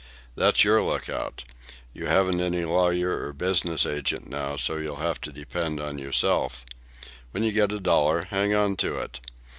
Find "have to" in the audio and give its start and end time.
4.95-5.31